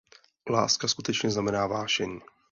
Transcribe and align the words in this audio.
Láska 0.49 0.87
skutečně 0.87 1.31
znamená 1.31 1.67
vášeň. 1.67 2.19